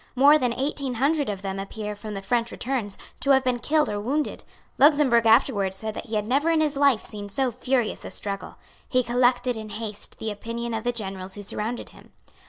More 0.15 0.39
than 0.39 0.51
eighteen 0.51 0.95
hundred 0.95 1.29
of 1.29 1.43
them 1.43 1.59
appear 1.59 1.95
from 1.95 2.15
the 2.15 2.23
French 2.23 2.51
returns 2.51 2.97
to 3.19 3.29
have 3.29 3.43
been 3.43 3.59
killed 3.59 3.87
or 3.87 3.99
wounded. 4.01 4.43
Luxemburg 4.79 5.27
afterwards 5.27 5.75
said 5.77 5.93
that 5.93 6.07
he 6.07 6.15
had 6.15 6.25
never 6.25 6.49
in 6.49 6.59
his 6.59 6.75
life 6.75 7.03
seen 7.03 7.29
so 7.29 7.51
furious 7.51 8.03
a 8.03 8.09
struggle. 8.09 8.55
He 8.89 9.03
collected 9.03 9.57
in 9.57 9.69
haste 9.69 10.17
the 10.17 10.31
opinion 10.31 10.73
of 10.73 10.85
the 10.85 10.91
generals 10.91 11.35
who 11.35 11.43
surrounded 11.43 11.89
him. 11.89 12.13